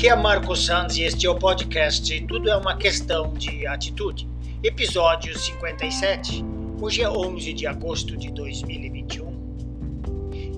Aqui 0.00 0.08
é 0.08 0.16
Marco 0.16 0.56
Sanz 0.56 0.96
e 0.96 1.02
este 1.02 1.26
é 1.26 1.30
o 1.30 1.34
podcast 1.34 2.20
Tudo 2.22 2.48
é 2.48 2.56
uma 2.56 2.74
questão 2.74 3.34
de 3.34 3.66
atitude. 3.66 4.26
Episódio 4.62 5.38
57. 5.38 6.42
Hoje 6.80 7.02
é 7.02 7.10
11 7.10 7.52
de 7.52 7.66
agosto 7.66 8.16
de 8.16 8.30
2021 8.30 9.30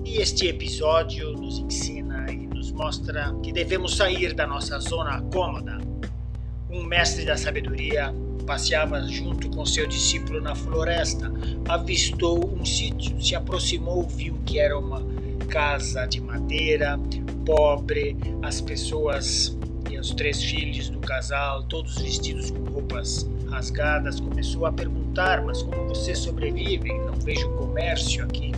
e 0.05 0.15
este 0.21 0.47
episódio 0.47 1.33
nos 1.33 1.59
ensina 1.59 2.31
e 2.31 2.47
nos 2.47 2.71
mostra 2.71 3.35
que 3.43 3.51
devemos 3.51 3.97
sair 3.97 4.33
da 4.33 4.47
nossa 4.47 4.79
zona 4.79 5.21
cômoda. 5.23 5.77
Um 6.69 6.81
mestre 6.85 7.25
da 7.25 7.35
sabedoria 7.35 8.15
passeava 8.47 9.01
junto 9.09 9.49
com 9.49 9.65
seu 9.65 9.85
discípulo 9.85 10.39
na 10.39 10.55
floresta, 10.55 11.29
avistou 11.67 12.49
um 12.49 12.63
sítio, 12.63 13.21
se 13.21 13.35
aproximou, 13.35 14.03
viu 14.03 14.39
que 14.45 14.57
era 14.57 14.79
uma 14.79 15.05
casa 15.53 16.07
de 16.07 16.19
madeira, 16.19 16.99
pobre, 17.45 18.17
as 18.41 18.59
pessoas 18.59 19.55
e 19.87 19.99
os 19.99 20.09
três 20.09 20.43
filhos 20.43 20.89
do 20.89 20.97
casal, 20.97 21.61
todos 21.65 22.01
vestidos 22.01 22.49
com 22.49 22.63
roupas 22.71 23.29
rasgadas, 23.51 24.19
começou 24.19 24.65
a 24.65 24.71
perguntar: 24.71 25.43
Mas 25.43 25.61
como 25.61 25.89
vocês 25.89 26.17
sobrevivem? 26.17 26.99
Não 27.01 27.13
vejo 27.13 27.47
comércio 27.51 28.23
aqui. 28.23 28.51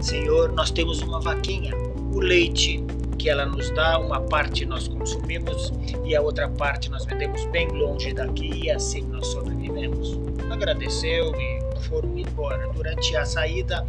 Senhor, 0.00 0.52
nós 0.52 0.70
temos 0.70 1.02
uma 1.02 1.20
vaquinha, 1.20 1.74
o 2.12 2.20
leite 2.20 2.80
que 3.18 3.28
ela 3.28 3.44
nos 3.44 3.70
dá, 3.70 3.98
uma 3.98 4.20
parte 4.20 4.64
nós 4.64 4.86
consumimos 4.86 5.72
e 6.04 6.14
a 6.14 6.22
outra 6.22 6.48
parte 6.48 6.90
nós 6.90 7.04
vendemos 7.06 7.44
bem 7.46 7.66
longe 7.68 8.12
daqui 8.12 8.62
e 8.62 8.70
assim 8.70 9.02
nós 9.02 9.26
sobrevivemos. 9.26 10.16
Agradeceu 10.48 11.34
e 11.34 11.80
foram 11.80 12.16
embora. 12.16 12.68
Durante 12.72 13.16
a 13.16 13.24
saída, 13.24 13.84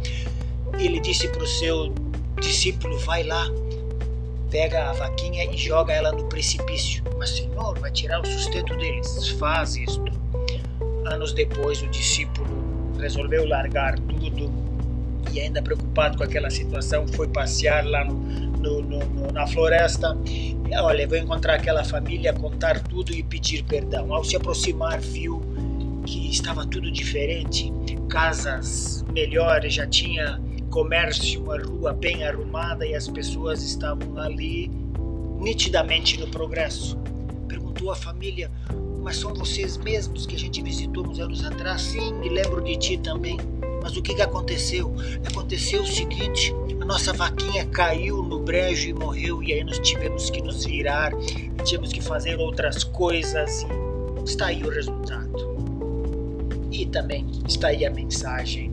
ele 0.78 1.00
disse 1.00 1.28
para 1.28 1.42
o 1.42 1.46
seu 1.46 1.92
discípulo: 2.40 2.98
Vai 3.00 3.22
lá, 3.22 3.46
pega 4.50 4.90
a 4.90 4.92
vaquinha 4.92 5.44
e 5.44 5.56
joga 5.56 5.92
ela 5.92 6.12
no 6.12 6.24
precipício. 6.24 7.02
Mas, 7.18 7.30
Senhor, 7.30 7.78
vai 7.78 7.90
tirar 7.90 8.20
o 8.20 8.26
sustento 8.26 8.76
deles. 8.76 9.28
Faz 9.38 9.76
isto. 9.76 10.04
Anos 11.06 11.32
depois, 11.32 11.82
o 11.82 11.88
discípulo 11.88 12.46
resolveu 12.98 13.46
largar 13.46 13.98
tudo 13.98 14.50
e, 15.32 15.40
ainda 15.40 15.62
preocupado 15.62 16.16
com 16.16 16.24
aquela 16.24 16.50
situação, 16.50 17.06
foi 17.08 17.28
passear 17.28 17.84
lá 17.84 18.04
no, 18.04 18.14
no, 18.14 18.82
no, 18.82 19.32
na 19.32 19.46
floresta. 19.46 20.16
Olha, 20.82 21.06
vou 21.06 21.16
encontrar 21.16 21.54
aquela 21.54 21.84
família, 21.84 22.32
contar 22.32 22.80
tudo 22.80 23.12
e 23.12 23.22
pedir 23.22 23.62
perdão. 23.64 24.12
Ao 24.12 24.24
se 24.24 24.36
aproximar, 24.36 25.00
viu 25.00 25.42
que 26.06 26.30
estava 26.30 26.64
tudo 26.64 26.90
diferente, 26.90 27.72
casas 28.08 29.04
melhores, 29.12 29.74
já 29.74 29.86
tinha 29.86 30.40
comércio, 30.70 31.42
uma 31.42 31.58
rua 31.58 31.92
bem 31.92 32.24
arrumada 32.24 32.86
e 32.86 32.94
as 32.94 33.08
pessoas 33.08 33.62
estavam 33.62 34.18
ali 34.18 34.70
nitidamente 35.38 36.18
no 36.18 36.26
progresso. 36.28 36.96
Perguntou 37.48 37.90
à 37.90 37.96
família: 37.96 38.50
Mas 39.02 39.16
são 39.16 39.34
vocês 39.34 39.76
mesmos 39.76 40.26
que 40.26 40.34
a 40.34 40.38
gente 40.38 40.62
visitou 40.62 41.06
uns 41.06 41.20
anos 41.20 41.44
atrás? 41.44 41.82
Sim, 41.82 42.14
me 42.14 42.28
lembro 42.28 42.62
de 42.62 42.76
ti 42.76 42.98
também. 42.98 43.38
Mas 43.82 43.96
o 43.96 44.02
que, 44.02 44.14
que 44.14 44.22
aconteceu? 44.22 44.92
Aconteceu 45.24 45.82
o 45.82 45.86
seguinte: 45.86 46.52
a 46.80 46.84
nossa 46.84 47.12
vaquinha 47.12 47.64
caiu 47.66 48.22
no 48.22 48.40
brejo 48.40 48.88
e 48.88 48.92
morreu, 48.92 49.42
e 49.42 49.52
aí 49.52 49.62
nós 49.62 49.78
tivemos 49.78 50.28
que 50.30 50.42
nos 50.42 50.64
virar, 50.64 51.12
tivemos 51.64 51.92
que 51.92 52.00
fazer 52.00 52.36
outras 52.38 52.82
coisas, 52.82 53.64
e 54.18 54.24
está 54.24 54.46
aí 54.46 54.64
o 54.64 54.70
resultado. 54.70 55.56
E 56.72 56.84
também 56.86 57.26
está 57.46 57.68
aí 57.68 57.86
a 57.86 57.90
mensagem 57.90 58.72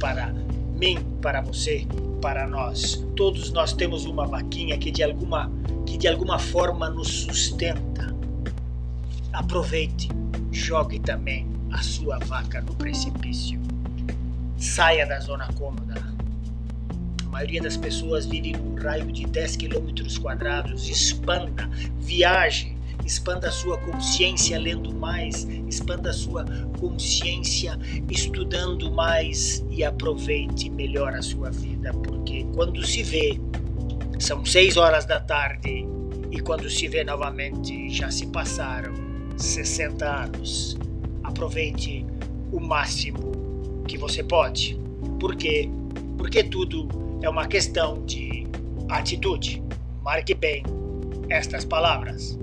para 0.00 0.34
mim, 0.76 0.98
para 1.20 1.40
você, 1.40 1.86
para 2.20 2.46
nós. 2.46 3.04
Todos 3.16 3.50
nós 3.50 3.72
temos 3.72 4.04
uma 4.04 4.26
vaquinha 4.26 4.76
que 4.78 4.90
de 4.90 5.02
alguma, 5.02 5.50
que 5.86 5.96
de 5.96 6.08
alguma 6.08 6.38
forma 6.38 6.90
nos 6.90 7.08
sustenta. 7.08 8.14
Aproveite, 9.32 10.08
jogue 10.52 10.98
também 11.00 11.46
a 11.72 11.82
sua 11.82 12.18
vaca 12.18 12.60
no 12.60 12.74
precipício. 12.74 13.60
Saia 14.58 15.06
da 15.06 15.20
zona 15.20 15.46
cômoda. 15.54 15.94
A 17.24 17.28
maioria 17.28 17.60
das 17.60 17.76
pessoas 17.76 18.26
vive 18.26 18.52
num 18.52 18.74
raio 18.76 19.12
de 19.12 19.26
10 19.26 19.56
quilômetros 19.56 20.16
quadrados. 20.16 20.88
Expanda, 20.88 21.68
viaje, 21.98 22.75
expanda 23.06 23.48
a 23.48 23.52
sua 23.52 23.78
consciência 23.78 24.58
lendo 24.58 24.92
mais, 24.92 25.44
expanda 25.68 26.10
a 26.10 26.12
sua 26.12 26.44
consciência 26.80 27.78
estudando 28.10 28.90
mais 28.90 29.64
e 29.70 29.84
aproveite 29.84 30.68
melhor 30.68 31.14
a 31.14 31.22
sua 31.22 31.50
vida, 31.50 31.92
porque 31.92 32.44
quando 32.52 32.84
se 32.84 33.04
vê, 33.04 33.40
são 34.18 34.44
seis 34.44 34.76
horas 34.76 35.06
da 35.06 35.20
tarde 35.20 35.86
e 36.32 36.40
quando 36.40 36.68
se 36.68 36.88
vê 36.88 37.04
novamente 37.04 37.88
já 37.90 38.10
se 38.10 38.26
passaram 38.26 38.92
60 39.36 40.04
anos. 40.04 40.76
Aproveite 41.22 42.04
o 42.50 42.58
máximo 42.58 43.82
que 43.86 43.96
você 43.96 44.22
pode. 44.22 44.78
Por 45.20 45.36
quê? 45.36 45.70
Porque 46.18 46.42
tudo 46.42 46.88
é 47.22 47.28
uma 47.28 47.46
questão 47.46 48.04
de 48.04 48.46
atitude. 48.88 49.62
Marque 50.02 50.34
bem 50.34 50.64
estas 51.28 51.64
palavras. 51.64 52.38